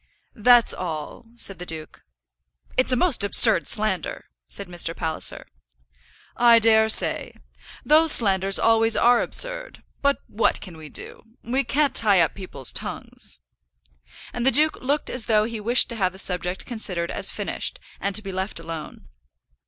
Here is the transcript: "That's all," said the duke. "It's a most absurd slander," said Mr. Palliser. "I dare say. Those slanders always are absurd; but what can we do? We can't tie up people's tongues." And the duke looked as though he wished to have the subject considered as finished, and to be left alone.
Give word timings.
"That's 0.33 0.73
all," 0.73 1.25
said 1.35 1.59
the 1.59 1.63
duke. 1.67 2.01
"It's 2.75 2.91
a 2.91 2.95
most 2.95 3.23
absurd 3.23 3.67
slander," 3.67 4.25
said 4.47 4.67
Mr. 4.67 4.95
Palliser. 4.95 5.45
"I 6.35 6.57
dare 6.57 6.89
say. 6.89 7.35
Those 7.85 8.11
slanders 8.13 8.57
always 8.57 8.95
are 8.95 9.21
absurd; 9.21 9.83
but 10.01 10.17
what 10.25 10.59
can 10.59 10.75
we 10.75 10.89
do? 10.89 11.21
We 11.43 11.63
can't 11.63 11.93
tie 11.93 12.19
up 12.21 12.33
people's 12.33 12.73
tongues." 12.73 13.41
And 14.33 14.43
the 14.43 14.49
duke 14.49 14.81
looked 14.81 15.11
as 15.11 15.27
though 15.27 15.43
he 15.43 15.59
wished 15.59 15.87
to 15.89 15.95
have 15.97 16.13
the 16.13 16.17
subject 16.17 16.65
considered 16.65 17.11
as 17.11 17.29
finished, 17.29 17.79
and 17.99 18.15
to 18.15 18.23
be 18.23 18.31
left 18.31 18.59
alone. 18.59 19.07